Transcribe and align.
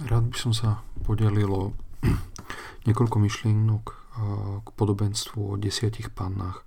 Rád 0.00 0.32
by 0.32 0.36
som 0.38 0.52
sa 0.56 0.80
podelil 1.04 1.50
o 1.52 1.76
niekoľko 2.88 3.16
myšlienok 3.20 3.84
k 4.64 4.68
podobenstvu 4.76 5.38
o 5.40 5.58
desiatich 5.60 6.12
pannách. 6.12 6.64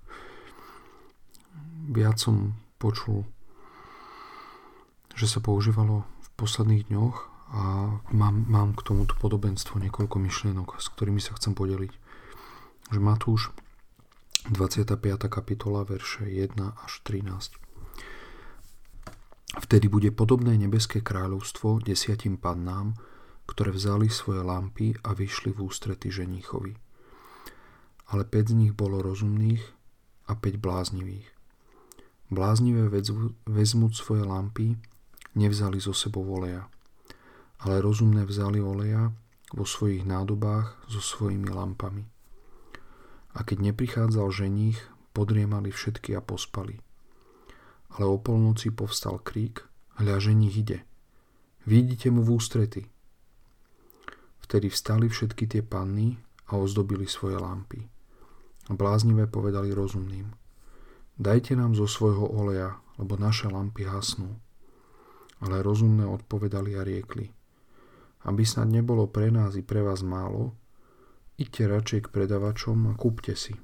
Viac 1.90 2.18
som 2.18 2.58
počul, 2.80 3.28
že 5.14 5.28
sa 5.30 5.44
používalo 5.44 6.08
v 6.24 6.30
posledných 6.40 6.90
dňoch 6.90 7.18
a 7.54 7.62
mám, 8.10 8.50
mám 8.50 8.74
k 8.74 8.82
tomuto 8.82 9.14
podobenstvu 9.20 9.78
niekoľko 9.78 10.18
myšlienok, 10.18 10.82
s 10.82 10.90
ktorými 10.90 11.22
sa 11.22 11.38
chcem 11.38 11.54
podeliť. 11.54 11.94
Že 12.90 13.00
Matúš 13.02 13.54
25. 14.50 14.98
kapitola, 15.30 15.86
verše 15.86 16.26
1 16.26 16.58
až 16.58 16.92
13. 17.06 17.54
Vtedy 19.54 19.86
bude 19.86 20.10
podobné 20.10 20.58
nebeské 20.58 21.06
kráľovstvo 21.06 21.78
desiatim 21.86 22.42
pannám, 22.42 22.98
ktoré 23.48 23.76
vzali 23.76 24.08
svoje 24.08 24.42
lampy 24.42 24.96
a 25.04 25.12
vyšli 25.12 25.52
v 25.52 25.68
ústrety 25.68 26.10
ženíchovi. 26.10 26.74
Ale 28.14 28.24
5 28.28 28.52
z 28.52 28.56
nich 28.56 28.74
bolo 28.76 29.04
rozumných 29.04 29.64
a 30.28 30.38
5 30.38 30.60
bláznivých. 30.60 31.28
Bláznivé 32.34 32.90
vezmú 33.46 33.94
svoje 33.94 34.24
lampy, 34.26 34.80
nevzali 35.38 35.78
zo 35.78 35.94
sebou 35.94 36.26
oleja, 36.26 36.70
ale 37.62 37.82
rozumné 37.82 38.26
vzali 38.26 38.62
oleja 38.62 39.14
vo 39.54 39.66
svojich 39.66 40.02
nádobách 40.02 40.90
so 40.90 41.02
svojimi 41.02 41.50
lampami. 41.50 42.10
A 43.34 43.46
keď 43.46 43.74
neprichádzal 43.74 44.30
ženích, 44.30 44.78
podriemali 45.14 45.70
všetky 45.70 46.18
a 46.18 46.22
pospali. 46.22 46.82
Ale 47.94 48.06
o 48.10 48.18
polnoci 48.18 48.74
povstal 48.74 49.22
krík, 49.22 49.62
hľa 50.02 50.18
ženích 50.18 50.56
ide. 50.58 50.80
Vidíte 51.70 52.10
mu 52.10 52.26
v 52.26 52.34
ústrety. 52.38 52.90
Vtedy 54.44 54.68
vstali 54.68 55.08
všetky 55.08 55.48
tie 55.48 55.64
panny 55.64 56.20
a 56.52 56.60
ozdobili 56.60 57.08
svoje 57.08 57.40
lampy. 57.40 57.88
A 58.68 58.76
bláznivé 58.76 59.28
povedali 59.28 59.72
rozumným. 59.72 60.36
Dajte 61.16 61.56
nám 61.56 61.78
zo 61.78 61.88
svojho 61.88 62.28
oleja, 62.28 62.84
lebo 63.00 63.16
naše 63.16 63.48
lampy 63.48 63.88
hasnú. 63.88 64.36
Ale 65.44 65.64
rozumné 65.64 66.08
odpovedali 66.08 66.76
a 66.76 66.84
riekli. 66.84 67.32
Aby 68.24 68.44
snad 68.48 68.72
nebolo 68.72 69.12
pre 69.12 69.28
nás 69.32 69.56
i 69.60 69.64
pre 69.64 69.84
vás 69.84 70.00
málo, 70.00 70.56
idte 71.36 71.68
radšej 71.68 72.08
k 72.08 72.12
predavačom 72.14 72.92
a 72.92 72.94
kúpte 72.96 73.36
si. 73.36 73.56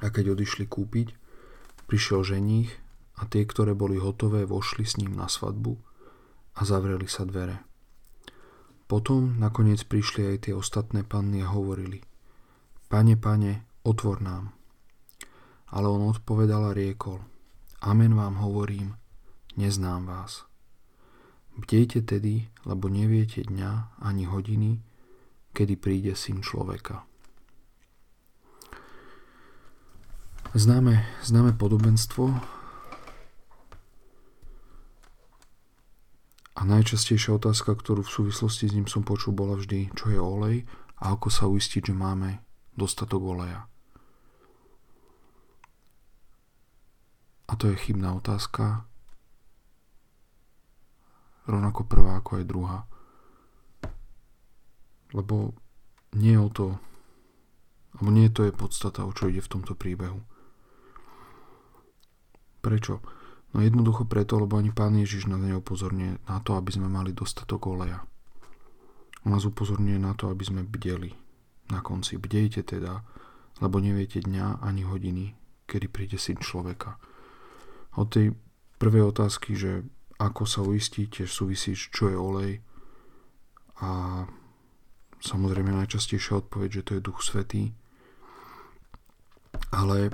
A 0.00 0.08
keď 0.08 0.38
odišli 0.38 0.64
kúpiť, 0.64 1.12
prišiel 1.90 2.24
ženích 2.24 2.72
a 3.20 3.28
tie, 3.28 3.44
ktoré 3.44 3.76
boli 3.76 4.00
hotové, 4.00 4.48
vošli 4.48 4.86
s 4.86 4.96
ním 4.96 5.12
na 5.12 5.28
svadbu 5.28 5.76
a 6.56 6.60
zavreli 6.64 7.10
sa 7.10 7.28
dvere. 7.28 7.67
Potom 8.88 9.36
nakoniec 9.36 9.84
prišli 9.84 10.34
aj 10.34 10.48
tie 10.48 10.54
ostatné 10.56 11.04
panny 11.04 11.44
a 11.44 11.52
hovorili 11.52 12.00
Pane, 12.88 13.20
pane, 13.20 13.84
otvor 13.84 14.24
nám. 14.24 14.56
Ale 15.68 15.92
on 15.92 16.08
odpovedal 16.08 16.72
a 16.72 16.76
riekol 16.76 17.20
Amen 17.78 18.14
vám 18.14 18.34
hovorím, 18.42 18.98
neznám 19.54 20.06
vás. 20.06 20.42
Bdejte 21.54 22.02
tedy, 22.02 22.50
lebo 22.66 22.90
neviete 22.90 23.46
dňa 23.46 24.02
ani 24.02 24.26
hodiny, 24.26 24.82
kedy 25.54 25.78
príde 25.78 26.18
syn 26.18 26.42
človeka. 26.42 27.06
Známe, 30.58 31.06
známe 31.22 31.54
podobenstvo, 31.54 32.34
A 36.58 36.66
najčastejšia 36.66 37.38
otázka, 37.38 37.70
ktorú 37.70 38.02
v 38.02 38.10
súvislosti 38.10 38.66
s 38.66 38.74
ním 38.74 38.90
som 38.90 39.06
počul, 39.06 39.30
bola 39.30 39.54
vždy, 39.54 39.94
čo 39.94 40.10
je 40.10 40.18
olej 40.18 40.66
a 40.98 41.14
ako 41.14 41.30
sa 41.30 41.46
uistiť, 41.46 41.86
že 41.86 41.94
máme 41.94 42.42
dostatok 42.74 43.22
oleja. 43.22 43.70
A 47.46 47.54
to 47.54 47.70
je 47.70 47.78
chybná 47.78 48.10
otázka, 48.18 48.82
rovnako 51.46 51.86
prvá 51.86 52.18
ako 52.18 52.42
aj 52.42 52.44
druhá. 52.44 52.78
Lebo 55.14 55.54
nie 56.18 56.34
o 56.36 56.50
to, 56.50 56.76
alebo 57.94 58.10
nie 58.10 58.28
to 58.34 58.42
je 58.44 58.52
podstata, 58.52 59.06
o 59.06 59.14
čo 59.14 59.30
ide 59.30 59.40
v 59.40 59.52
tomto 59.54 59.78
príbehu. 59.78 60.20
Prečo? 62.60 63.17
No 63.56 63.64
jednoducho 63.64 64.04
preto, 64.04 64.36
lebo 64.36 64.60
ani 64.60 64.70
pán 64.76 64.92
Ježiš 65.00 65.24
nás 65.24 65.40
neupozorňuje 65.40 66.28
na 66.28 66.36
to, 66.44 66.52
aby 66.52 66.68
sme 66.68 66.88
mali 66.92 67.16
dostatok 67.16 67.72
oleja. 67.72 68.04
On 69.24 69.32
nás 69.32 69.48
upozorňuje 69.48 69.96
na 69.96 70.12
to, 70.12 70.28
aby 70.28 70.44
sme 70.44 70.62
bdeli. 70.68 71.16
Na 71.72 71.80
konci 71.80 72.20
bdejte 72.20 72.64
teda, 72.64 73.04
lebo 73.60 73.80
neviete 73.80 74.20
dňa 74.20 74.60
ani 74.60 74.84
hodiny, 74.84 75.36
kedy 75.64 75.86
príde 75.88 76.16
syn 76.20 76.40
človeka. 76.40 77.00
Od 77.96 78.08
tej 78.08 78.36
prvej 78.76 79.10
otázky, 79.10 79.56
že 79.56 79.84
ako 80.18 80.44
sa 80.44 80.60
uistíte, 80.64 81.24
súvisí, 81.24 81.74
čo 81.76 82.10
je 82.10 82.16
olej 82.16 82.52
a 83.80 84.22
samozrejme 85.22 85.70
najčastejšia 85.72 86.46
odpoveď, 86.46 86.82
že 86.82 86.84
to 86.84 86.90
je 86.98 87.04
Duch 87.04 87.20
Svetý. 87.22 87.74
Ale 89.74 90.10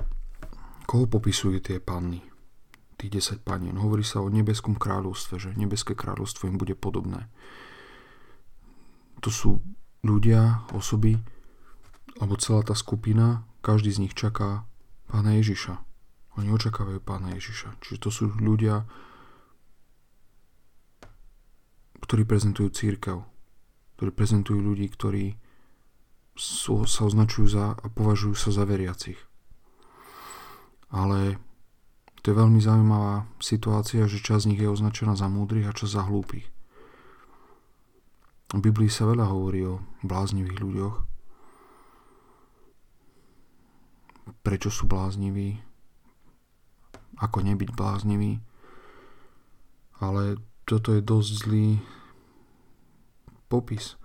koho 0.85 1.05
popisujú 1.09 1.61
tie 1.61 1.81
panny? 1.81 2.34
Tých 3.05 3.37
10 3.37 3.45
panien. 3.45 3.77
Hovorí 3.77 4.01
sa 4.01 4.25
o 4.25 4.33
nebeskom 4.33 4.73
kráľovstve, 4.73 5.37
že 5.37 5.49
nebeské 5.53 5.93
kráľovstvo 5.93 6.49
im 6.49 6.57
bude 6.57 6.73
podobné. 6.73 7.29
To 9.21 9.29
sú 9.29 9.61
ľudia, 10.01 10.65
osoby, 10.73 11.21
alebo 12.17 12.41
celá 12.41 12.65
tá 12.65 12.73
skupina, 12.73 13.45
každý 13.61 13.93
z 13.93 14.01
nich 14.09 14.13
čaká 14.17 14.65
pána 15.05 15.37
Ježiša. 15.37 15.77
Oni 16.41 16.49
očakávajú 16.49 16.99
pána 17.05 17.37
Ježiša. 17.37 17.77
Čiže 17.79 17.97
to 18.01 18.09
sú 18.09 18.25
ľudia, 18.41 18.83
ktorí 22.01 22.25
prezentujú 22.25 22.73
církev, 22.73 23.21
ktorí 23.97 24.11
prezentujú 24.11 24.59
ľudí, 24.59 24.89
ktorí 24.91 25.25
sú, 26.35 26.83
sa 26.83 27.07
označujú 27.07 27.47
za 27.47 27.65
a 27.79 27.85
považujú 27.87 28.35
sa 28.35 28.49
za 28.51 28.67
veriacich. 28.67 29.17
Ale 30.91 31.39
to 32.25 32.33
je 32.33 32.41
veľmi 32.41 32.57
zaujímavá 32.57 33.29
situácia, 33.37 34.09
že 34.09 34.17
časť 34.17 34.49
z 34.49 34.49
nich 34.49 34.57
je 34.57 34.65
označená 34.65 35.13
za 35.13 35.29
múdrych 35.29 35.69
a 35.69 35.77
časť 35.77 35.93
za 35.93 36.09
hlúpych. 36.09 36.49
V 38.49 38.65
Biblii 38.65 38.89
sa 38.89 39.05
veľa 39.05 39.29
hovorí 39.29 39.61
o 39.69 39.85
bláznivých 40.01 40.57
ľuďoch. 40.57 40.95
Prečo 44.41 44.73
sú 44.73 44.89
blázniví? 44.89 45.61
Ako 47.21 47.45
nebyť 47.45 47.77
bláznivý? 47.77 48.41
Ale 50.01 50.41
toto 50.65 50.97
je 50.97 51.05
dosť 51.05 51.29
zlý 51.45 51.77
popis 53.53 54.01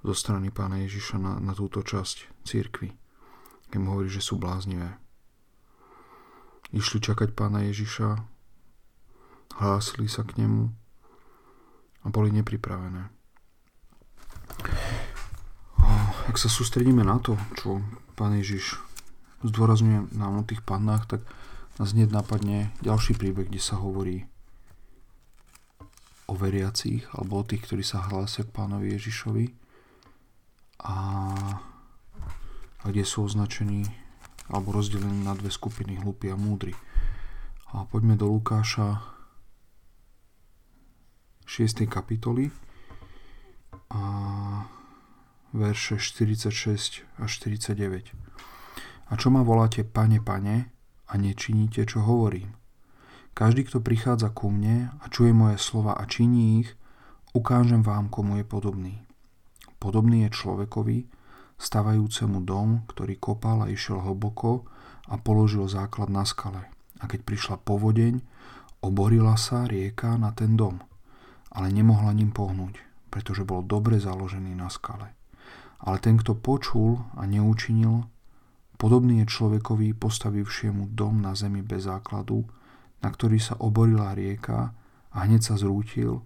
zo 0.00 0.16
strany 0.16 0.48
pána 0.48 0.80
Ježiša 0.88 1.20
na, 1.20 1.36
na 1.36 1.52
túto 1.52 1.84
časť 1.84 2.48
církvy, 2.48 2.96
keď 3.68 3.76
mu 3.76 3.92
hovorí, 3.92 4.08
že 4.08 4.24
sú 4.24 4.40
bláznivé 4.40 4.96
išli 6.72 7.00
čakať 7.00 7.32
pána 7.32 7.64
Ježiša, 7.68 8.20
hlásili 9.58 10.06
sa 10.06 10.22
k 10.24 10.44
nemu 10.44 10.70
a 12.04 12.06
boli 12.12 12.30
nepripravené. 12.30 13.10
Ak 16.28 16.36
sa 16.36 16.52
sústredíme 16.52 17.00
na 17.02 17.16
to, 17.18 17.40
čo 17.56 17.80
pán 18.12 18.36
Ježiš 18.36 18.76
zdôrazňuje 19.40 20.12
nám 20.12 20.42
o 20.42 20.46
tých 20.46 20.60
pannách, 20.60 21.08
tak 21.08 21.20
nás 21.78 21.94
hneď 21.94 22.10
napadne 22.10 22.74
ďalší 22.82 23.14
príbeh, 23.14 23.48
kde 23.48 23.62
sa 23.62 23.78
hovorí 23.78 24.26
o 26.28 26.34
veriacich 26.36 27.08
alebo 27.16 27.40
o 27.40 27.46
tých, 27.46 27.64
ktorí 27.64 27.80
sa 27.86 28.04
hlásia 28.10 28.44
k 28.44 28.52
pánovi 28.52 28.92
Ježišovi 28.98 29.46
a, 30.84 30.98
a 32.82 32.84
kde 32.84 33.04
sú 33.06 33.24
označení 33.24 33.88
alebo 34.48 34.72
rozdelený 34.72 35.24
na 35.24 35.36
dve 35.36 35.52
skupiny, 35.52 36.00
hlupí 36.00 36.32
a 36.32 36.36
múdry. 36.36 36.72
A 37.72 37.84
poďme 37.84 38.16
do 38.16 38.28
Lukáša 38.32 39.00
6. 41.44 41.88
kapitoly 41.88 42.52
a 43.92 44.02
verše 45.52 45.96
46 45.96 47.04
až 47.20 47.30
49. 47.40 48.12
A 49.08 49.12
čo 49.16 49.32
ma 49.32 49.40
voláte 49.40 49.80
pane, 49.84 50.20
pane 50.20 50.68
a 51.08 51.12
nečiníte, 51.16 51.88
čo 51.88 52.04
hovorím? 52.04 52.52
Každý, 53.32 53.64
kto 53.64 53.80
prichádza 53.80 54.28
ku 54.34 54.52
mne 54.52 54.92
a 55.00 55.04
čuje 55.08 55.32
moje 55.32 55.56
slova 55.56 55.96
a 55.96 56.04
činí 56.04 56.60
ich, 56.60 56.74
ukážem 57.32 57.80
vám, 57.80 58.12
komu 58.12 58.36
je 58.40 58.44
podobný. 58.44 58.94
Podobný 59.78 60.26
je 60.28 60.34
človekovi, 60.34 60.98
stavajúcemu 61.58 62.38
dom, 62.46 62.86
ktorý 62.86 63.18
kopal 63.18 63.66
a 63.66 63.70
išiel 63.70 63.98
hlboko 64.00 64.64
a 65.10 65.18
položil 65.18 65.66
základ 65.66 66.08
na 66.08 66.22
skale. 66.22 66.70
A 67.02 67.10
keď 67.10 67.26
prišla 67.26 67.56
povodeň, 67.66 68.22
oborila 68.82 69.34
sa 69.34 69.66
rieka 69.66 70.14
na 70.14 70.30
ten 70.30 70.54
dom, 70.54 70.78
ale 71.50 71.74
nemohla 71.74 72.14
ním 72.14 72.30
pohnúť, 72.30 72.78
pretože 73.10 73.42
bol 73.42 73.66
dobre 73.66 73.98
založený 73.98 74.54
na 74.54 74.70
skale. 74.70 75.14
Ale 75.82 75.98
ten, 76.02 76.18
kto 76.18 76.38
počul 76.38 77.02
a 77.18 77.26
neučinil, 77.26 78.06
podobný 78.78 79.22
je 79.22 79.30
človekovi 79.30 79.94
postavivšiemu 79.94 80.94
dom 80.94 81.22
na 81.22 81.34
zemi 81.34 81.62
bez 81.62 81.86
základu, 81.86 82.46
na 83.02 83.10
ktorý 83.10 83.38
sa 83.38 83.58
oborila 83.58 84.14
rieka 84.14 84.74
a 85.14 85.16
hneď 85.26 85.42
sa 85.42 85.54
zrútil 85.54 86.22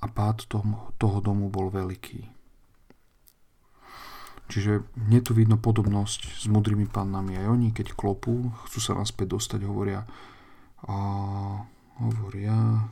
a 0.00 0.08
pád 0.08 0.48
toho 0.96 1.18
domu 1.20 1.52
bol 1.52 1.72
veľký. 1.72 2.39
Čiže 4.50 4.82
mne 4.98 5.20
tu 5.22 5.30
vidno 5.30 5.54
podobnosť 5.54 6.42
s 6.42 6.44
mudrými 6.50 6.90
pannami. 6.90 7.38
Aj 7.38 7.46
oni, 7.46 7.70
keď 7.70 7.94
klopú, 7.94 8.50
chcú 8.66 8.78
sa 8.82 8.98
naspäť 8.98 9.38
dostať, 9.38 9.62
hovoria, 9.62 10.02
a, 10.84 10.96
hovoria 12.02 12.84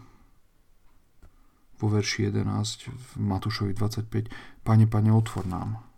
vo 1.83 1.87
verši 1.91 2.31
11 2.31 2.95
v 2.95 3.09
Matúšovi 3.19 3.75
25, 3.75 4.63
Pane, 4.63 4.87
Pane, 4.87 5.11
otvor 5.11 5.51
nám 5.51 5.89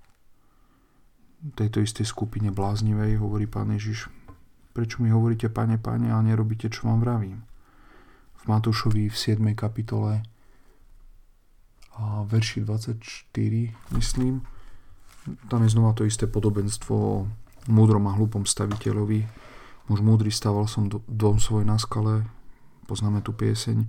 tejto 1.41 1.81
istej 1.81 2.05
skupine 2.05 2.53
bláznivej 2.53 3.17
hovorí 3.17 3.49
pán 3.49 3.73
Ježiš, 3.73 4.13
prečo 4.77 5.01
mi 5.01 5.09
hovoríte, 5.09 5.49
pane, 5.49 5.81
pane, 5.81 6.13
a 6.13 6.21
nerobíte, 6.21 6.69
čo 6.69 6.89
vám 6.89 7.01
vravím. 7.01 7.41
V 8.41 8.43
Matúšovi 8.49 9.09
v 9.09 9.17
7. 9.17 9.41
kapitole 9.57 10.25
a 11.97 12.25
verši 12.25 12.65
24, 12.65 13.97
myslím, 13.97 14.45
tam 15.25 15.61
je 15.63 15.71
znova 15.73 15.93
to 15.93 16.09
isté 16.09 16.25
podobenstvo 16.27 16.95
o 16.95 17.27
múdrom 17.69 18.09
a 18.09 18.17
hlupom 18.17 18.49
staviteľovi. 18.49 19.21
Muž 19.91 20.01
múdry 20.01 20.31
staval 20.31 20.71
som 20.71 20.89
dom 21.11 21.37
svoj 21.43 21.67
na 21.67 21.77
skale, 21.77 22.25
poznáme 22.87 23.21
tú 23.21 23.35
pieseň. 23.35 23.85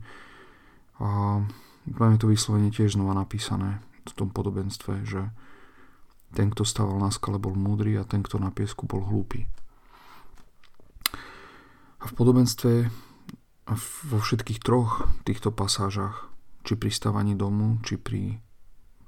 A 1.01 1.41
máme 1.87 2.15
to 2.17 2.29
vyslovene 2.29 2.73
tiež 2.73 2.97
znova 2.97 3.15
napísané 3.15 3.79
v 4.05 4.13
tom 4.17 4.29
podobenstve, 4.33 5.05
že 5.05 5.29
ten, 6.33 6.49
kto 6.49 6.63
stával 6.63 6.97
na 6.97 7.11
skale, 7.11 7.37
bol 7.37 7.53
múdry 7.53 7.99
a 7.99 8.07
ten, 8.07 8.23
kto 8.23 8.39
na 8.39 8.49
piesku, 8.49 8.87
bol 8.87 9.03
hlúpy. 9.03 9.45
A 12.01 12.09
v 12.09 12.13
podobenstve 12.17 12.89
vo 14.09 14.17
všetkých 14.17 14.59
troch 14.59 15.05
týchto 15.23 15.53
pasážach, 15.53 16.27
či 16.65 16.75
pri 16.75 16.89
stavaní 16.89 17.37
domu, 17.37 17.77
či 17.85 17.95
pri 17.95 18.41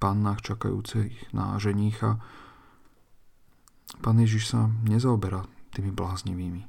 pannách 0.04 0.44
čakajúcich 0.44 1.32
na 1.32 1.56
ženícha, 1.56 2.20
pán 4.04 4.20
Ježiš 4.20 4.52
sa 4.52 4.68
nezaoberá 4.84 5.48
tými 5.72 5.96
bláznivými. 5.96 6.68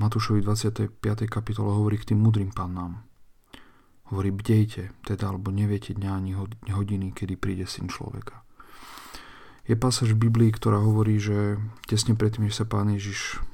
Matúšovi 0.00 0.40
25. 0.40 0.96
kapitole 1.28 1.76
hovorí 1.76 2.00
k 2.00 2.16
tým 2.16 2.24
mudrým 2.24 2.48
pannám. 2.48 3.04
Hovorí, 4.08 4.32
bdejte, 4.32 4.96
teda, 5.04 5.28
alebo 5.28 5.52
neviete 5.52 5.92
dňa 5.92 6.10
ani 6.10 6.32
hodiny, 6.72 7.12
kedy 7.12 7.36
príde 7.36 7.68
syn 7.68 7.92
človeka. 7.92 8.40
Je 9.68 9.76
pasáž 9.76 10.16
v 10.16 10.26
Biblii, 10.26 10.50
ktorá 10.56 10.80
hovorí, 10.80 11.20
že 11.20 11.60
tesne 11.84 12.16
predtým, 12.16 12.48
že 12.48 12.64
sa 12.64 12.66
pán 12.66 12.88
Ježiš 12.90 13.44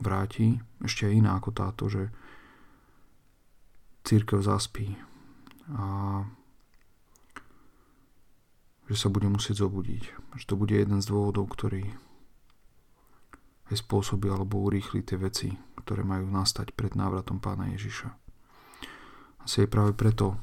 vráti, 0.00 0.58
ešte 0.80 1.06
aj 1.06 1.12
iná 1.12 1.36
ako 1.36 1.50
táto, 1.52 1.86
že 1.86 2.08
církev 4.02 4.40
zaspí 4.40 4.96
a 5.74 5.84
že 8.86 8.94
sa 8.94 9.08
bude 9.10 9.26
musieť 9.26 9.66
zobudiť. 9.66 10.02
Že 10.38 10.44
to 10.46 10.54
bude 10.54 10.74
jeden 10.74 11.02
z 11.02 11.10
dôvodov, 11.10 11.50
ktorý 11.50 11.90
aj 13.66 13.82
spôsobí 13.82 14.30
alebo 14.30 14.62
urýchli 14.62 15.02
tie 15.02 15.18
veci, 15.18 15.50
ktoré 15.82 16.06
majú 16.06 16.30
nastať 16.30 16.70
pred 16.70 16.94
návratom 16.94 17.42
pána 17.42 17.74
Ježiša. 17.74 18.14
Asi 19.42 19.66
aj 19.66 19.70
práve 19.70 19.92
preto 19.94 20.38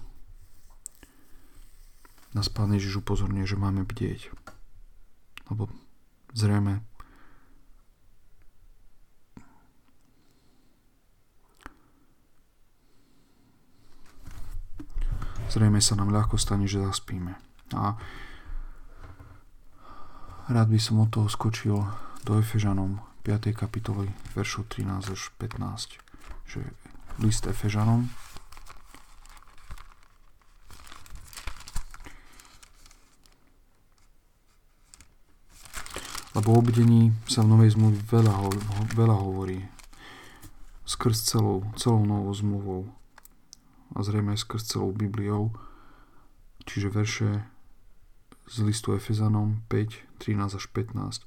nás 2.33 2.49
Pán 2.49 2.73
Ježiš 2.73 3.05
upozorňuje, 3.05 3.45
že 3.45 3.61
máme 3.61 3.85
bdieť. 3.85 4.33
Lebo 5.53 5.69
zrejme 6.33 6.81
zrejme 15.53 15.77
sa 15.77 15.93
nám 15.93 16.09
ľahko 16.09 16.41
stane, 16.41 16.65
že 16.65 16.81
zaspíme. 16.81 17.37
A 17.77 17.93
rád 20.49 20.67
by 20.73 20.79
som 20.81 21.05
od 21.05 21.13
toho 21.13 21.29
skočil 21.29 21.77
do 22.25 22.41
Efežanom 22.41 23.05
5. 23.21 23.53
kapitoly 23.53 24.09
veršu 24.33 24.65
13 24.65 25.13
až 25.13 25.21
15, 25.37 26.01
že 26.49 26.65
list 27.21 27.45
Efežanom 27.45 28.09
Lebo 36.33 36.57
o 36.57 36.65
obdení 36.65 37.13
sa 37.29 37.45
v 37.45 37.53
Novej 37.53 37.77
zmluvi 37.77 38.01
veľa, 38.09 38.33
veľa 38.97 39.15
hovorí. 39.21 39.69
Skrz 40.81 41.29
celou, 41.29 41.61
celou 41.77 42.01
novou 42.09 42.33
zmluvou. 42.33 43.02
A 43.93 43.99
zrejme 44.01 44.33
aj 44.33 44.45
skrz 44.45 44.77
celou 44.77 44.91
Bibliou. 44.93 45.53
Čiže 46.65 46.89
verše 46.89 47.29
z 48.47 48.65
listu 48.65 48.91
Efezanom 48.97 49.63
5, 49.69 50.19
13 50.19 50.59
až 50.59 50.65
15. 50.71 51.25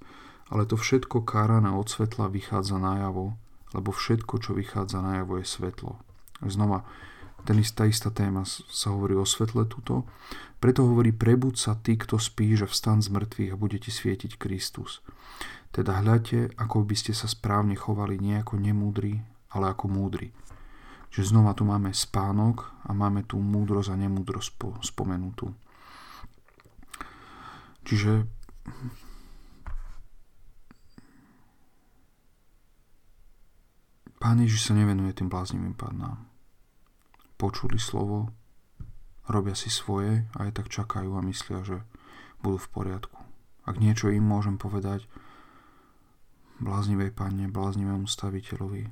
Ale 0.52 0.62
to 0.68 0.78
všetko 0.78 1.26
kárané 1.26 1.72
od 1.74 1.90
svetla 1.90 2.30
vychádza 2.30 2.78
najavo, 2.78 3.34
lebo 3.74 3.90
všetko, 3.90 4.38
čo 4.38 4.54
vychádza 4.54 5.02
najavo, 5.02 5.42
je 5.42 5.46
svetlo. 5.46 5.98
Znova, 6.44 6.86
ten 7.46 7.62
istá, 7.62 7.86
istá 7.86 8.10
téma 8.10 8.42
sa 8.46 8.90
hovorí 8.90 9.14
o 9.14 9.22
svetle 9.22 9.66
tuto. 9.70 10.02
Preto 10.58 10.82
hovorí, 10.82 11.14
prebud 11.14 11.54
sa 11.54 11.78
ty, 11.78 11.94
kto 11.94 12.18
spí, 12.18 12.58
že 12.58 12.66
vstan 12.66 13.02
z 13.02 13.14
mŕtvych 13.14 13.54
a 13.54 13.60
bude 13.60 13.78
ti 13.78 13.94
svietiť 13.94 14.34
Kristus. 14.34 15.02
Teda 15.70 16.02
hľadte, 16.02 16.54
ako 16.58 16.82
by 16.82 16.96
ste 16.98 17.12
sa 17.14 17.30
správne 17.30 17.78
chovali 17.78 18.18
nie 18.18 18.38
ako 18.40 18.58
nemúdri, 18.58 19.22
ale 19.54 19.70
ako 19.70 19.86
múdri. 19.92 20.34
Že 21.10 21.32
znova 21.32 21.56
tu 21.56 21.64
máme 21.64 21.90
spánok 21.94 22.70
a 22.84 22.92
máme 22.92 23.24
tu 23.24 23.40
múdrosť 23.40 23.92
a 23.92 23.96
nemúdrosť 23.96 24.84
spomenutú. 24.84 25.52
Čiže 27.86 28.26
Pán 34.16 34.42
Ježiš 34.42 34.66
sa 34.66 34.74
nevenuje 34.74 35.14
tým 35.14 35.30
bláznivým 35.30 35.78
pádnám 35.78 36.26
počuli 37.36 37.76
slovo, 37.76 38.32
robia 39.28 39.52
si 39.52 39.68
svoje 39.68 40.25
a 40.34 40.48
aj 40.48 40.60
tak 40.60 40.66
čakajú 40.72 41.14
a 41.14 41.22
myslia, 41.25 41.60
že 41.62 41.84
budú 42.40 42.58
v 42.58 42.72
poriadku. 42.72 43.20
Ak 43.68 43.76
niečo 43.76 44.08
im 44.08 44.25
môžem 44.25 44.56
povedať, 44.56 45.04
bláznivej 46.58 47.12
Pane, 47.12 47.52
bláznivému 47.52 48.08
staviteľovi, 48.08 48.88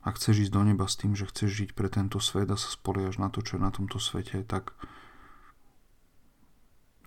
ak 0.00 0.16
chceš 0.16 0.48
ísť 0.48 0.52
do 0.56 0.62
neba 0.64 0.88
s 0.88 0.96
tým, 0.96 1.12
že 1.12 1.28
chceš 1.28 1.50
žiť 1.64 1.70
pre 1.76 1.92
tento 1.92 2.16
svet 2.18 2.48
a 2.48 2.56
sa 2.56 2.72
spoliaš 2.72 3.20
na 3.20 3.28
to, 3.28 3.44
čo 3.44 3.60
je 3.60 3.64
na 3.64 3.72
tomto 3.72 4.00
svete, 4.00 4.40
tak 4.48 4.72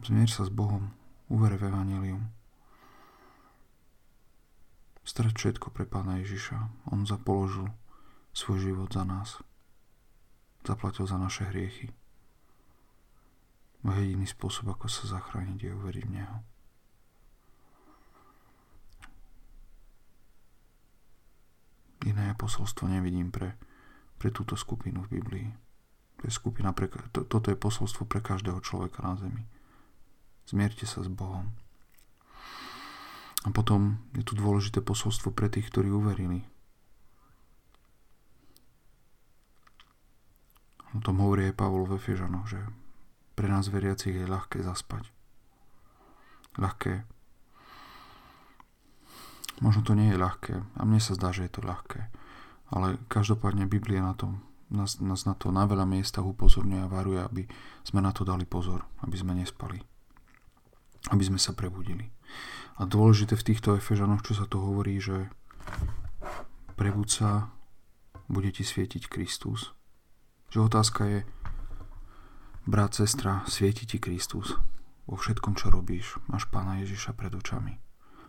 zmier 0.05 0.29
sa 0.29 0.45
s 0.45 0.51
Bohom, 0.53 0.93
uver 1.29 1.57
v 1.57 1.73
Evangelium. 1.73 2.29
Strať 5.03 5.35
všetko 5.35 5.73
pre 5.73 5.83
Pána 5.83 6.23
Ježiša. 6.23 6.89
On 6.93 7.03
zapoložil 7.03 7.67
svoj 8.31 8.71
život 8.71 8.89
za 8.93 9.03
nás 9.03 9.43
zaplatil 10.67 11.05
za 11.07 11.19
naše 11.19 11.43
hriechy. 11.43 11.91
A 13.83 13.99
jediný 13.99 14.23
spôsob, 14.23 14.71
ako 14.71 14.87
sa 14.87 15.19
zachrániť, 15.19 15.59
je 15.59 15.71
uveriť 15.75 16.03
v 16.07 16.13
Neho. 16.15 16.37
Iné 22.13 22.37
posolstvo 22.37 22.85
nevidím 22.85 23.33
pre, 23.33 23.57
pre 24.21 24.29
túto 24.29 24.53
skupinu 24.53 25.01
v 25.09 25.17
Biblii. 25.17 25.49
To 26.21 26.29
je 26.29 26.31
skupina 26.31 26.69
pre, 26.77 26.93
to, 27.09 27.25
toto 27.25 27.49
je 27.49 27.57
posolstvo 27.57 28.05
pre 28.05 28.21
každého 28.21 28.61
človeka 28.61 29.01
na 29.01 29.17
zemi. 29.17 29.49
Zmierte 30.45 30.85
sa 30.85 31.01
s 31.01 31.09
Bohom. 31.09 31.49
A 33.43 33.49
potom 33.49 33.97
je 34.13 34.21
tu 34.21 34.37
dôležité 34.37 34.85
posolstvo 34.85 35.33
pre 35.33 35.49
tých, 35.49 35.73
ktorí 35.73 35.89
uverili. 35.89 36.45
O 40.93 41.01
tom 41.01 41.17
hovorí 41.17 41.49
aj 41.49 41.57
Pavol 41.57 41.89
ve 41.89 41.97
Fiežanoch, 41.97 42.45
že 42.45 42.61
pre 43.33 43.49
nás 43.49 43.65
veriacich 43.73 44.13
je 44.13 44.29
ľahké 44.29 44.61
zaspať. 44.61 45.09
Ľahké. 46.61 47.09
Možno 49.63 49.79
to 49.87 49.95
nie 49.95 50.11
je 50.11 50.19
ľahké 50.19 50.59
a 50.59 50.81
mne 50.83 50.99
sa 50.99 51.15
zdá, 51.15 51.31
že 51.31 51.47
je 51.47 51.55
to 51.55 51.63
ľahké. 51.63 52.11
Ale 52.75 52.99
každopádne 53.07 53.63
Biblia 53.63 54.03
na 54.03 54.11
tom, 54.11 54.43
nás, 54.67 54.99
nás 54.99 55.23
na 55.23 55.39
to 55.39 55.55
na 55.55 55.63
veľa 55.63 55.87
miestach 55.87 56.27
upozorňuje 56.27 56.83
a 56.83 56.91
varuje, 56.91 57.23
aby 57.23 57.43
sme 57.87 58.03
na 58.03 58.11
to 58.11 58.27
dali 58.27 58.43
pozor, 58.43 58.83
aby 59.07 59.15
sme 59.15 59.31
nespali. 59.39 59.79
Aby 61.07 61.31
sme 61.31 61.39
sa 61.39 61.55
prebudili. 61.55 62.11
A 62.75 62.83
dôležité 62.83 63.39
v 63.39 63.47
týchto 63.55 63.79
Efežanoch, 63.79 64.25
čo 64.27 64.35
sa 64.35 64.49
tu 64.49 64.59
hovorí, 64.59 64.99
že 64.99 65.31
prebud 66.75 67.07
sa, 67.07 67.53
bude 68.27 68.51
ti 68.51 68.67
svietiť 68.67 69.07
Kristus, 69.07 69.71
Že 70.51 70.69
otázka 70.69 71.01
je, 71.07 71.19
brat, 72.67 72.93
sestra, 72.95 73.47
svieti 73.47 73.87
ti 73.87 73.97
Kristus 73.99 74.55
vo 75.07 75.15
všetkom, 75.19 75.55
čo 75.55 75.71
robíš. 75.71 76.19
Máš 76.31 76.47
pána 76.47 76.79
Ježiša 76.79 77.15
pred 77.15 77.35
očami. 77.35 77.82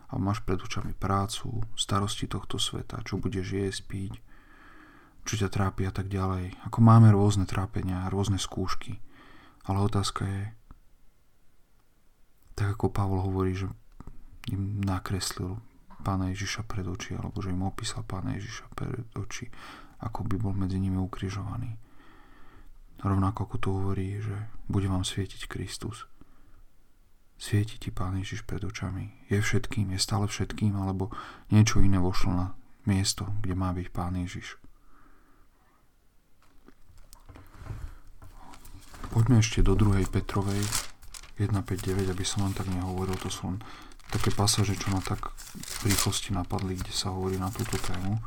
A 0.09 0.21
máš 0.21 0.45
pred 0.45 0.61
očami 0.61 0.93
prácu, 0.93 1.65
starosti 1.73 2.29
tohto 2.29 2.61
sveta, 2.61 3.01
čo 3.01 3.17
budeš 3.17 3.57
jesť, 3.57 3.81
piť, 3.89 4.13
čo 5.25 5.33
ťa 5.41 5.49
trápi 5.49 5.89
a 5.89 5.93
tak 5.93 6.07
ďalej. 6.07 6.53
Ako 6.69 6.79
máme 6.85 7.09
rôzne 7.09 7.49
trápenia, 7.49 8.09
rôzne 8.13 8.37
skúšky. 8.37 9.01
Ale 9.65 9.81
otázka 9.81 10.29
je, 10.29 10.43
tak 12.53 12.77
ako 12.77 12.93
Pavol 12.93 13.25
hovorí, 13.25 13.57
že 13.57 13.67
im 14.53 14.79
nakreslil 14.85 15.57
pána 16.05 16.29
Ježiša 16.29 16.69
pred 16.69 16.85
oči, 16.85 17.17
alebo 17.17 17.41
že 17.41 17.49
im 17.49 17.65
opísal 17.65 18.05
pána 18.05 18.37
Ježiša 18.37 18.65
pred 18.77 19.09
oči, 19.17 19.49
ako 20.05 20.29
by 20.29 20.37
bol 20.37 20.53
medzi 20.53 20.77
nimi 20.77 21.01
ukrižovaný. 21.01 21.81
Rovnako 23.01 23.49
ako 23.49 23.55
tu 23.57 23.67
hovorí, 23.73 24.21
že 24.21 24.37
bude 24.69 24.85
vám 24.85 25.01
svietiť 25.01 25.49
Kristus. 25.49 26.05
Svieti 27.35 27.75
ti 27.75 27.91
Pán 27.91 28.15
Ježiš 28.15 28.47
pred 28.47 28.63
očami. 28.63 29.11
Je 29.27 29.43
všetkým, 29.43 29.91
je 29.91 29.99
stále 29.99 30.25
všetkým, 30.25 30.75
alebo 30.79 31.11
niečo 31.51 31.83
iné 31.83 31.99
vošlo 31.99 32.31
na 32.31 32.47
miesto, 32.87 33.27
kde 33.43 33.53
má 33.53 33.75
byť 33.75 33.87
Pán 33.91 34.15
Ježiš. 34.15 34.55
Poďme 39.11 39.39
ešte 39.39 39.63
do 39.63 39.75
druhej 39.75 40.07
Petrovej 40.11 40.59
1.5.9, 41.39 42.11
aby 42.11 42.25
som 42.27 42.47
len 42.47 42.55
tak 42.55 42.67
nehovoril, 42.71 43.15
to 43.19 43.27
sú 43.27 43.59
také 44.11 44.31
pasaže, 44.31 44.75
čo 44.79 44.91
ma 44.91 45.03
tak 45.03 45.35
v 45.83 45.91
rýchlosti 45.91 46.31
napadli, 46.31 46.79
kde 46.79 46.93
sa 46.95 47.11
hovorí 47.11 47.35
na 47.35 47.51
túto 47.51 47.75
tému. 47.75 48.19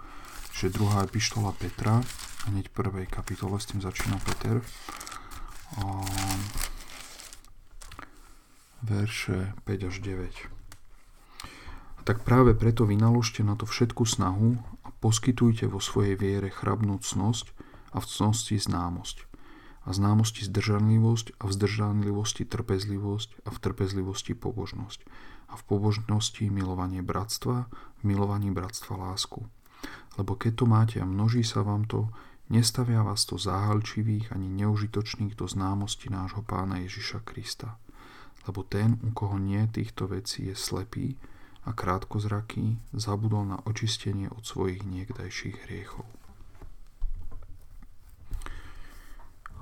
Že 0.53 0.75
druhá 0.75 1.07
epištola 1.07 1.55
Petra, 1.57 2.03
hneď 2.51 2.69
prvej 2.73 3.09
kapitole, 3.09 3.57
s 3.57 3.71
tým 3.71 3.81
začína 3.81 4.21
Peter. 4.21 4.61
A 5.81 6.03
verše 8.83 9.53
5 9.67 9.89
až 9.89 9.97
9. 10.01 11.99
A 11.99 12.01
tak 12.07 12.23
práve 12.23 12.55
preto 12.55 12.87
vynaložte 12.87 13.43
na 13.43 13.59
to 13.59 13.67
všetku 13.67 14.07
snahu 14.07 14.59
a 14.87 14.89
poskytujte 15.03 15.67
vo 15.67 15.83
svojej 15.83 16.15
viere 16.15 16.49
chrabnú 16.49 16.99
cnosť 17.03 17.51
a 17.93 17.99
v 17.99 18.07
cnosti 18.07 18.57
známosť 18.59 19.29
a 19.89 19.97
známosti 19.97 20.45
zdržanlivosť 20.45 21.41
a 21.41 21.49
v 21.49 21.53
zdržanlivosti 21.57 22.45
trpezlivosť 22.45 23.47
a 23.47 23.49
v 23.49 23.59
trpezlivosti 23.59 24.37
pobožnosť 24.37 25.01
a 25.49 25.57
v 25.57 25.63
pobožnosti 25.65 26.45
milovanie 26.53 27.01
bratstva, 27.01 27.73
v 27.73 28.03
milovaní 28.05 28.53
bratstva 28.53 29.01
lásku. 29.01 29.49
Lebo 30.21 30.37
keď 30.37 30.53
to 30.61 30.65
máte 30.69 30.97
a 31.01 31.09
množí 31.09 31.41
sa 31.41 31.65
vám 31.65 31.89
to, 31.89 32.13
nestavia 32.53 33.01
vás 33.01 33.25
to 33.25 33.41
záhalčivých 33.41 34.29
ani 34.37 34.53
neužitočných 34.61 35.33
do 35.41 35.49
známosti 35.49 36.13
nášho 36.13 36.45
pána 36.45 36.85
Ježiša 36.85 37.25
Krista. 37.25 37.81
Lebo 38.49 38.65
ten, 38.65 38.97
u 39.05 39.13
koho 39.13 39.37
nie 39.37 39.69
týchto 39.69 40.09
vecí 40.09 40.49
je 40.49 40.57
slepý 40.57 41.21
a 41.69 41.77
krátkozraký, 41.77 42.81
zabudol 42.97 43.45
na 43.45 43.61
očistenie 43.69 44.33
od 44.33 44.41
svojich 44.41 44.89
niekdajších 44.89 45.69
hriechov. 45.69 46.09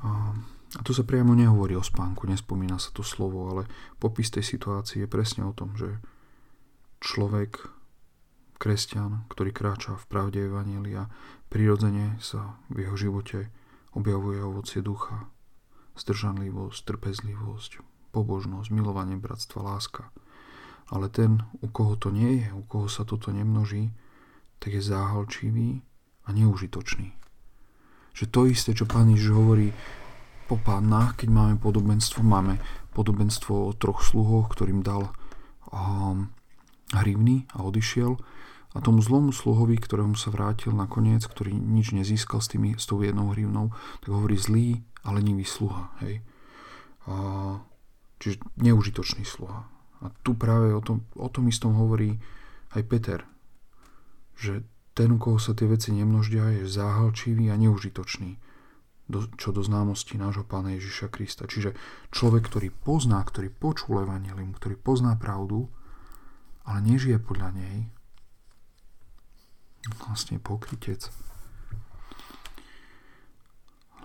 A 0.07 0.39
tu 0.87 0.95
sa 0.95 1.03
priamo 1.03 1.35
nehovorí 1.35 1.75
o 1.75 1.83
spánku, 1.83 2.31
nespomína 2.31 2.79
sa 2.79 2.95
to 2.95 3.03
slovo, 3.03 3.51
ale 3.51 3.67
popis 3.99 4.31
tej 4.31 4.47
situácie 4.47 5.03
je 5.03 5.11
presne 5.11 5.43
o 5.43 5.51
tom, 5.51 5.75
že 5.75 5.99
človek, 7.03 7.67
kresťan, 8.63 9.27
ktorý 9.27 9.51
kráča 9.51 9.99
v 9.99 10.05
pravde 10.07 10.47
Evanielia, 10.47 11.11
prirodzene 11.51 12.23
sa 12.23 12.61
v 12.71 12.87
jeho 12.87 12.95
živote 12.95 13.51
objavuje 13.99 14.39
ovocie 14.39 14.79
ducha, 14.79 15.27
zdržanlivosť, 15.99 16.81
trpezlivosť, 16.87 17.96
pobožnosť, 18.17 18.73
milovanie 18.73 19.21
bratstva, 19.21 19.77
láska. 19.77 20.09
Ale 20.89 21.13
ten, 21.13 21.45
u 21.61 21.69
koho 21.69 22.01
to 22.01 22.09
nie 22.09 22.41
je, 22.41 22.47
u 22.57 22.65
koho 22.65 22.89
sa 22.89 23.05
toto 23.05 23.29
nemnoží, 23.29 23.93
tak 24.57 24.73
je 24.73 24.81
záhalčivý 24.81 25.85
a 26.25 26.33
neužitočný. 26.33 27.13
Že 28.17 28.25
to 28.33 28.41
isté, 28.49 28.73
čo 28.73 28.89
pán 28.89 29.13
Ježiš 29.13 29.37
hovorí 29.37 29.69
po 30.49 30.57
pánach, 30.57 31.19
keď 31.21 31.29
máme 31.29 31.55
podobenstvo, 31.61 32.25
máme 32.25 32.57
podobenstvo 32.97 33.69
o 33.69 33.77
troch 33.77 34.01
sluhoch, 34.01 34.49
ktorým 34.49 34.81
dal 34.81 35.13
um, 35.69 36.31
hrivny 36.95 37.51
a 37.53 37.67
odišiel. 37.67 38.17
A 38.77 38.85
tomu 38.85 39.01
zlomu 39.01 39.33
sluhovi, 39.33 39.81
ktorému 39.81 40.15
sa 40.21 40.29
vrátil 40.29 40.73
nakoniec, 40.73 41.25
ktorý 41.25 41.57
nič 41.57 41.97
nezískal 41.97 42.45
s, 42.45 42.53
tými, 42.53 42.77
s 42.77 42.85
tou 42.85 43.01
jednou 43.01 43.33
hrivnou, 43.33 43.73
tak 44.05 44.11
hovorí 44.13 44.37
zlý 44.37 44.85
a 45.03 45.17
lenivý 45.17 45.49
sluha. 45.49 45.97
Hej. 46.05 46.21
A, 47.09 47.15
čiže 48.21 48.41
neužitočný 48.61 49.25
sluha. 49.25 49.69
A 50.05 50.13
tu 50.25 50.37
práve 50.37 50.73
o 50.77 50.81
tom, 50.85 51.05
o 51.17 51.29
tom 51.33 51.49
istom 51.49 51.73
hovorí 51.77 52.21
aj 52.77 52.83
Peter, 52.85 53.21
že 54.37 54.65
ten, 54.97 55.13
u 55.13 55.19
koho 55.21 55.37
sa 55.37 55.53
tie 55.53 55.69
veci 55.69 55.93
nemnoždia, 55.93 56.61
je 56.61 56.65
záhalčivý 56.65 57.53
a 57.53 57.57
neužitočný, 57.61 58.41
do, 59.07 59.29
čo 59.37 59.53
do 59.53 59.61
známosti 59.61 60.17
nášho 60.17 60.43
Pána 60.45 60.75
Ježiša 60.77 61.13
Krista. 61.13 61.45
Čiže 61.45 61.77
človek, 62.11 62.49
ktorý 62.49 62.69
pozná, 62.73 63.21
ktorý 63.21 63.53
počul 63.53 64.03
Evangelium, 64.03 64.57
ktorý 64.57 64.77
pozná 64.81 65.15
pravdu, 65.15 65.69
ale 66.67 66.83
nežije 66.83 67.21
podľa 67.23 67.55
nej, 67.55 67.79
vlastne 70.03 70.43
pokrytec. 70.43 71.13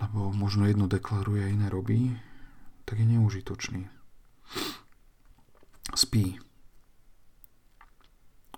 Lebo 0.01 0.34
možno 0.34 0.65
jedno 0.65 0.86
deklaruje 0.86 1.46
a 1.46 1.51
iné 1.53 1.68
robí, 1.70 2.13
tak 2.86 3.01
je 3.01 3.08
neužitočný. 3.08 4.00
Spí 6.01 6.41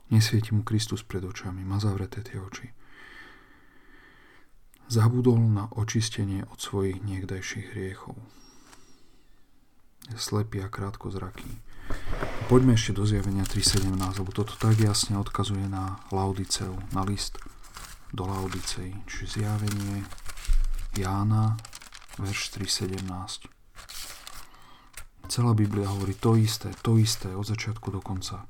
Nesvieti 0.07 0.55
mu 0.55 0.63
Kristus 0.63 1.03
pred 1.03 1.25
očami, 1.27 1.67
má 1.67 1.75
zavreté 1.75 2.23
tie 2.23 2.39
oči. 2.39 2.71
Zabudol 4.87 5.41
na 5.51 5.67
očistenie 5.73 6.47
od 6.47 6.61
svojich 6.61 7.01
niekdajších 7.03 7.73
hriechov. 7.75 8.15
Je 10.07 10.15
slepý 10.21 10.63
a 10.63 10.71
krátko 10.71 11.11
zraký. 11.11 11.49
Poďme 12.47 12.79
ešte 12.79 12.95
do 12.95 13.03
zjavenia 13.03 13.43
3.17, 13.43 13.91
lebo 14.23 14.31
toto 14.31 14.53
tak 14.55 14.79
jasne 14.79 15.19
odkazuje 15.19 15.67
na 15.67 15.99
Laudiceu, 16.15 16.79
na 16.95 17.03
list 17.03 17.41
do 18.15 18.23
Laudicei, 18.23 18.95
čiže 19.09 19.43
zjavenie 19.43 20.05
Jána, 20.95 21.59
verš 22.21 22.55
3.17. 22.55 23.52
Celá 25.33 25.57
Biblia 25.57 25.89
hovorí 25.89 26.13
to 26.13 26.37
isté, 26.37 26.69
to 26.85 27.01
isté 27.01 27.33
od 27.33 27.41
začiatku 27.41 27.89
do 27.89 27.97
konca 28.05 28.45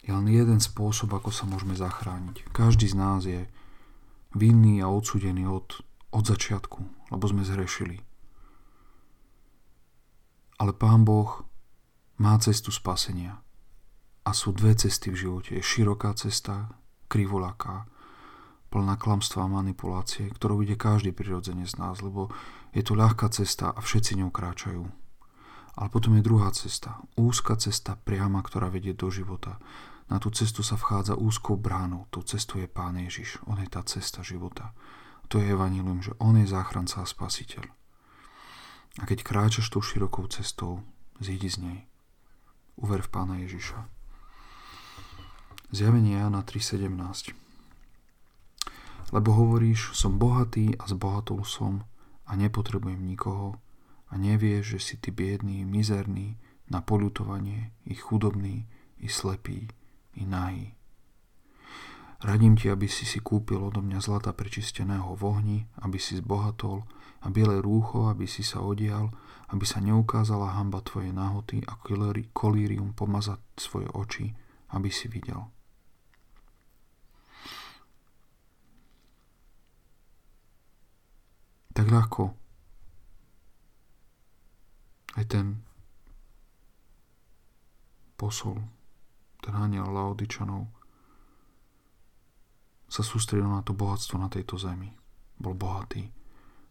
je 0.00 0.10
len 0.12 0.26
jeden 0.28 0.58
spôsob, 0.58 1.12
ako 1.12 1.28
sa 1.28 1.44
môžeme 1.44 1.76
zachrániť. 1.76 2.48
Každý 2.56 2.88
z 2.88 2.96
nás 2.96 3.20
je 3.28 3.44
vinný 4.32 4.80
a 4.80 4.88
odsudený 4.88 5.44
od, 5.44 5.84
od 6.10 6.24
začiatku, 6.24 7.12
lebo 7.12 7.24
sme 7.28 7.44
zhrešili. 7.44 8.00
Ale 10.60 10.72
Pán 10.76 11.04
Boh 11.04 11.44
má 12.20 12.36
cestu 12.40 12.72
spasenia. 12.72 13.40
A 14.24 14.36
sú 14.36 14.52
dve 14.52 14.76
cesty 14.76 15.08
v 15.08 15.16
živote. 15.16 15.56
Je 15.56 15.64
široká 15.64 16.12
cesta, 16.12 16.68
krivolaká, 17.08 17.88
plná 18.68 19.00
klamstva 19.00 19.48
a 19.48 19.52
manipulácie, 19.52 20.28
ktorou 20.28 20.60
ide 20.60 20.76
každý 20.76 21.16
prirodzene 21.16 21.64
z 21.64 21.80
nás, 21.80 22.04
lebo 22.04 22.28
je 22.76 22.84
to 22.84 22.92
ľahká 22.92 23.32
cesta 23.32 23.72
a 23.72 23.80
všetci 23.80 24.20
ňou 24.20 24.30
kráčajú. 24.30 24.99
Ale 25.78 25.88
potom 25.92 26.18
je 26.18 26.26
druhá 26.26 26.50
cesta, 26.50 26.98
úzka 27.14 27.54
cesta 27.54 27.94
priama, 27.94 28.42
ktorá 28.42 28.66
vedie 28.66 28.94
do 28.96 29.06
života. 29.10 29.58
Na 30.10 30.18
tú 30.18 30.34
cestu 30.34 30.66
sa 30.66 30.74
vchádza 30.74 31.14
úzkou 31.14 31.54
bránou. 31.54 32.10
Tú 32.10 32.26
cestu 32.26 32.58
je 32.58 32.66
Pán 32.66 32.98
Ježiš. 32.98 33.38
On 33.46 33.54
je 33.54 33.70
tá 33.70 33.86
cesta 33.86 34.26
života. 34.26 34.74
To 35.30 35.38
je 35.38 35.46
evanilium, 35.46 36.02
že 36.02 36.10
On 36.18 36.34
je 36.34 36.50
záchranca 36.50 36.98
a 36.98 37.06
spasiteľ. 37.06 37.62
A 38.98 39.06
keď 39.06 39.22
kráčaš 39.22 39.70
tou 39.70 39.78
širokou 39.78 40.26
cestou, 40.26 40.82
zídi 41.22 41.46
z 41.46 41.62
nej. 41.62 41.78
Uver 42.74 43.06
v 43.06 43.12
Pána 43.14 43.38
Ježiša. 43.46 43.86
Zjavenie 45.70 46.18
Jana 46.18 46.42
3.17 46.42 47.30
Lebo 49.14 49.30
hovoríš, 49.30 49.94
som 49.94 50.18
bohatý 50.18 50.74
a 50.74 50.90
zbohatol 50.90 51.46
som 51.46 51.86
a 52.26 52.34
nepotrebujem 52.34 52.98
nikoho 52.98 53.54
a 54.10 54.18
nevieš, 54.18 54.76
že 54.76 54.80
si 54.82 54.94
ty 54.98 55.14
biedný, 55.14 55.62
mizerný, 55.62 56.36
na 56.70 56.82
polutovanie, 56.82 57.74
i 57.86 57.94
chudobný, 57.98 58.66
i 59.02 59.08
slepý, 59.10 59.66
i 60.14 60.22
nahý. 60.22 60.74
Radím 62.20 62.54
ti, 62.54 62.68
aby 62.68 62.86
si 62.86 63.08
si 63.08 63.18
kúpil 63.18 63.58
odo 63.58 63.80
mňa 63.80 63.98
zlata 63.98 64.30
prečisteného 64.36 65.16
v 65.16 65.22
ohni, 65.24 65.58
aby 65.82 65.96
si 65.96 66.20
zbohatol 66.20 66.84
a 67.24 67.26
biele 67.32 67.58
rúcho, 67.64 68.12
aby 68.12 68.28
si 68.28 68.44
sa 68.44 68.60
odial, 68.60 69.10
aby 69.50 69.64
sa 69.64 69.80
neukázala 69.80 70.54
hamba 70.54 70.84
tvojej 70.84 71.10
nahoty 71.10 71.64
a 71.64 71.74
kolírium 72.30 72.92
pomazať 72.92 73.40
svoje 73.56 73.88
oči, 73.90 74.30
aby 74.76 74.92
si 74.92 75.08
videl. 75.08 75.48
tak 81.80 81.86
ľahko 81.86 82.36
aj 85.20 85.24
ten 85.28 85.60
posol, 88.16 88.56
ten 89.44 89.52
aniel 89.52 89.92
Laodičanov 89.92 90.64
sa 92.88 93.04
sústredil 93.04 93.46
na 93.46 93.60
to 93.60 93.76
bohatstvo 93.76 94.16
na 94.16 94.32
tejto 94.32 94.56
zemi. 94.56 94.90
Bol 95.36 95.54
bohatý. 95.54 96.08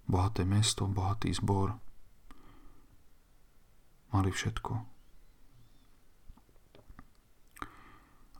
Bohaté 0.09 0.43
mesto, 0.43 0.89
bohatý 0.89 1.29
zbor. 1.31 1.77
Mali 4.09 4.33
všetko. 4.33 4.73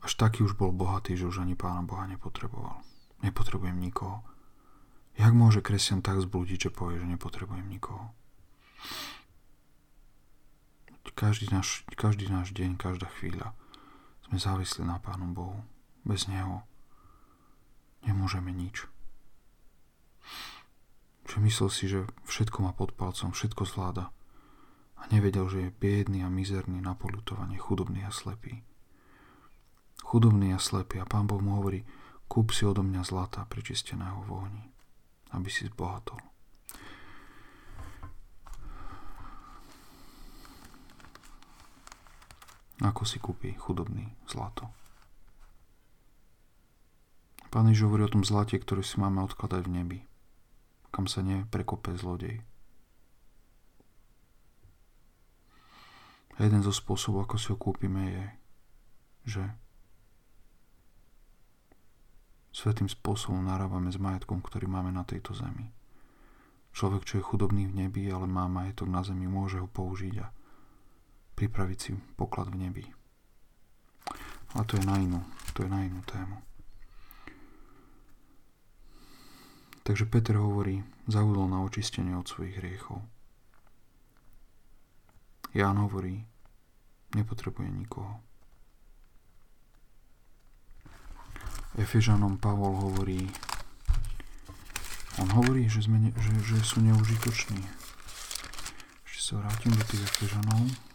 Až 0.01 0.11
taký 0.17 0.41
už 0.41 0.57
bol 0.57 0.73
bohatý, 0.73 1.13
že 1.13 1.29
už 1.29 1.45
ani 1.45 1.53
pána 1.53 1.85
Boha 1.85 2.09
nepotreboval. 2.09 2.81
Nepotrebujem 3.21 3.77
nikoho. 3.77 4.25
Jak 5.19 5.35
môže 5.35 5.61
kresťan 5.61 6.01
tak 6.01 6.17
zblúdiť, 6.23 6.69
že 6.69 6.75
povie, 6.75 6.97
že 6.97 7.05
nepotrebujem 7.05 7.67
nikoho? 7.67 8.15
Každý 11.19 11.51
náš, 11.51 11.83
každý 11.99 12.31
náš 12.31 12.55
deň, 12.55 12.79
každá 12.79 13.11
chvíľa 13.19 13.51
sme 14.23 14.39
závislí 14.39 14.87
na 14.87 15.03
Pánu 15.03 15.35
Bohu. 15.35 15.67
Bez 16.07 16.31
Neho 16.31 16.63
nemôžeme 18.07 18.55
nič. 18.55 18.87
Že 21.27 21.43
myslel 21.43 21.69
si, 21.75 21.91
že 21.91 22.07
všetko 22.23 22.63
má 22.63 22.71
pod 22.71 22.95
palcom, 22.95 23.35
všetko 23.35 23.67
zvláda 23.67 24.15
a 24.95 25.11
nevedel, 25.11 25.51
že 25.51 25.67
je 25.67 25.75
biedný 25.75 26.23
a 26.23 26.31
mizerný 26.31 26.79
na 26.79 26.95
polutovanie, 26.95 27.59
chudobný 27.59 27.99
a 28.07 28.15
slepý. 28.15 28.63
Chudobný 29.99 30.55
a 30.55 30.59
slepý 30.63 31.03
a 31.03 31.05
Pán 31.05 31.27
Boh 31.27 31.43
mu 31.43 31.59
hovorí, 31.59 31.83
kúp 32.31 32.55
si 32.55 32.63
odo 32.63 32.79
mňa 32.79 33.03
zlata 33.03 33.43
prečisteného 33.43 34.23
v 34.23 34.29
ohni, 34.39 34.65
aby 35.35 35.51
si 35.51 35.67
zbohatol. 35.67 36.38
Ako 42.79 43.03
si 43.03 43.19
kúpi 43.19 43.51
chudobný 43.59 44.07
zlato? 44.23 44.71
Pán 47.49 47.67
Ježiš 47.67 47.89
hovorí 47.89 48.05
o 48.05 48.13
tom 48.13 48.23
zlate, 48.23 48.55
ktoré 48.55 48.85
si 48.85 49.01
máme 49.01 49.25
odkladať 49.25 49.65
v 49.65 49.73
nebi, 49.73 49.99
kam 50.93 51.09
sa 51.09 51.25
neprekope 51.25 51.91
zlodej. 51.97 52.39
A 56.39 56.47
jeden 56.47 56.63
zo 56.63 56.71
spôsobov, 56.71 57.27
ako 57.27 57.35
si 57.35 57.47
ho 57.51 57.57
kúpime, 57.59 58.03
je, 58.05 58.25
že 59.27 59.43
svetým 62.55 62.87
spôsobom 62.87 63.43
narávame 63.43 63.91
s 63.91 63.99
majetkom, 63.99 64.39
ktorý 64.39 64.71
máme 64.71 64.95
na 64.95 65.03
tejto 65.03 65.35
zemi. 65.35 65.67
Človek, 66.71 67.03
čo 67.03 67.19
je 67.19 67.27
chudobný 67.27 67.67
v 67.67 67.83
nebi, 67.85 68.07
ale 68.07 68.23
má 68.23 68.47
majetok 68.47 68.87
na 68.87 69.03
zemi, 69.03 69.27
môže 69.27 69.59
ho 69.59 69.67
použiť 69.67 70.15
a 70.21 70.31
pripraviť 71.39 71.77
si 71.79 71.95
poklad 72.19 72.51
v 72.51 72.67
nebi. 72.67 72.83
Ale 74.51 74.63
to 74.67 74.75
je 74.75 74.83
na 74.83 74.99
inú, 74.99 75.23
to 75.55 75.63
je 75.63 75.69
na 75.71 75.87
inú 75.87 76.03
tému. 76.03 76.35
Takže 79.87 80.03
Peter 80.05 80.35
hovorí, 80.35 80.83
zaudol 81.07 81.47
na 81.47 81.63
očistenie 81.63 82.13
od 82.13 82.27
svojich 82.27 82.59
hriechov. 82.59 82.99
Ján 85.55 85.79
hovorí, 85.79 86.27
nepotrebuje 87.15 87.71
nikoho. 87.71 88.21
Efežanom 91.79 92.37
Pavol 92.37 92.75
hovorí, 92.75 93.25
on 95.17 95.29
hovorí, 95.33 95.65
že, 95.71 95.87
sme 95.87 96.11
že, 96.13 96.33
že 96.43 96.57
sú 96.61 96.83
neužitoční. 96.85 97.63
Ešte 99.09 99.21
sa 99.23 99.33
vrátim 99.41 99.73
do 99.73 99.83
tých 99.89 100.05
Efežanov. 100.05 100.88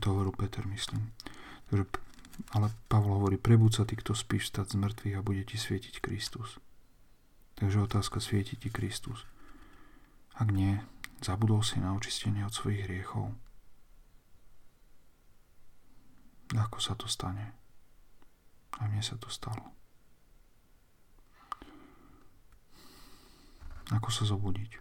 To 0.00 0.16
hovoril 0.16 0.32
Peter, 0.32 0.64
myslím. 0.66 1.12
Takže, 1.68 1.84
ale 2.56 2.72
Pavol 2.88 3.20
hovorí, 3.20 3.36
prebúď 3.36 3.72
sa 3.80 3.84
ty, 3.84 3.94
kto 3.94 4.16
spíš 4.16 4.48
stať 4.48 4.74
z 4.74 4.80
mŕtvych 4.80 5.16
a 5.20 5.24
bude 5.24 5.44
ti 5.44 5.60
svietiť 5.60 6.00
Kristus. 6.00 6.56
Takže 7.60 7.84
otázka, 7.84 8.24
svieti 8.24 8.56
ti 8.56 8.72
Kristus. 8.72 9.28
Ak 10.40 10.48
nie, 10.48 10.80
zabudol 11.20 11.60
si 11.60 11.76
na 11.76 11.92
očistenie 11.92 12.40
od 12.48 12.56
svojich 12.56 12.88
hriechov. 12.88 13.36
Ako 16.56 16.80
sa 16.80 16.96
to 16.96 17.04
stane? 17.04 17.52
A 18.80 18.88
mne 18.88 19.04
sa 19.04 19.20
to 19.20 19.28
stalo. 19.28 19.76
Ako 23.92 24.08
sa 24.08 24.24
zobudiť? 24.24 24.80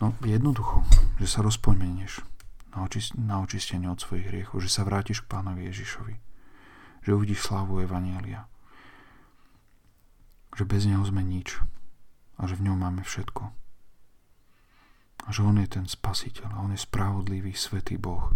No 0.00 0.16
jednoducho, 0.24 0.86
že 1.20 1.26
sa 1.28 1.44
rozpomenieš 1.44 2.24
na, 2.74 2.86
očist- 2.86 3.18
na 3.18 3.42
očistenie 3.42 3.90
od 3.90 3.98
svojich 3.98 4.30
hriechov, 4.30 4.62
že 4.62 4.70
sa 4.70 4.86
vrátiš 4.86 5.26
k 5.26 5.30
pánovi 5.30 5.66
Ježišovi, 5.70 6.14
že 7.02 7.14
uvidíš 7.14 7.46
slávu 7.46 7.82
Evanielia, 7.82 8.46
že 10.54 10.64
bez 10.66 10.86
neho 10.86 11.02
sme 11.02 11.22
nič 11.22 11.58
a 12.38 12.46
že 12.46 12.56
v 12.56 12.70
ňom 12.70 12.78
máme 12.78 13.02
všetko. 13.02 13.52
A 15.20 15.28
že 15.28 15.44
on 15.44 15.60
je 15.60 15.68
ten 15.68 15.84
spasiteľ 15.84 16.48
a 16.56 16.62
on 16.64 16.72
je 16.72 16.80
spravodlivý, 16.80 17.52
svetý 17.52 18.00
Boh. 18.00 18.32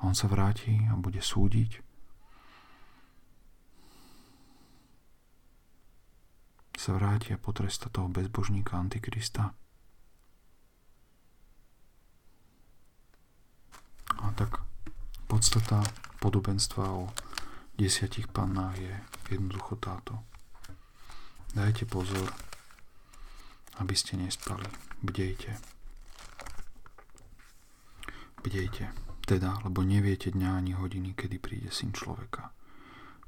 A 0.00 0.08
on 0.08 0.16
sa 0.16 0.24
vráti 0.32 0.88
a 0.88 0.96
bude 0.96 1.20
súdiť. 1.20 1.84
Sa 6.80 6.96
vráti 6.96 7.36
a 7.36 7.38
potresta 7.38 7.92
toho 7.92 8.08
bezbožníka 8.08 8.80
Antikrista. 8.80 9.52
A 14.18 14.34
tak 14.34 14.58
podstata 15.30 15.86
podobenstva 16.18 16.84
o 16.90 17.14
desiatich 17.78 18.26
pannách 18.26 18.76
je 18.76 18.94
jednoducho 19.30 19.78
táto. 19.78 20.18
Dajte 21.54 21.86
pozor, 21.86 22.26
aby 23.78 23.94
ste 23.94 24.18
nespali. 24.18 24.66
Bdejte. 25.02 25.56
Bdejte. 28.42 28.90
Teda, 29.24 29.62
lebo 29.62 29.86
neviete 29.86 30.34
dňa 30.34 30.50
ani 30.58 30.72
hodiny, 30.74 31.14
kedy 31.14 31.38
príde 31.38 31.70
syn 31.70 31.94
človeka. 31.94 32.50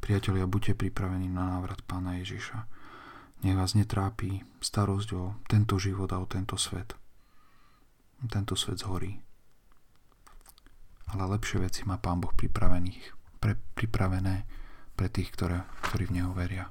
Priatelia, 0.03 0.51
buďte 0.51 0.75
pripravení 0.75 1.31
na 1.31 1.59
návrat 1.59 1.79
pána 1.87 2.18
Ježiša. 2.18 2.59
Nech 3.47 3.55
vás 3.55 3.79
netrápi 3.79 4.42
starosť 4.59 5.09
o 5.14 5.38
tento 5.47 5.79
život 5.79 6.11
a 6.11 6.18
o 6.18 6.27
tento 6.27 6.59
svet. 6.59 6.95
Tento 8.27 8.55
svet 8.55 8.83
zhorí 8.83 9.18
ale 11.10 11.24
lepšie 11.38 11.64
veci 11.64 11.82
má 11.88 11.98
Pán 11.98 12.22
Boh 12.22 12.30
pripravených, 12.30 13.14
pre, 13.42 13.58
pripravené 13.74 14.46
pre 14.94 15.08
tých, 15.08 15.32
ktoré, 15.34 15.66
ktorí 15.90 16.12
v 16.12 16.14
Neho 16.20 16.30
veria. 16.36 16.70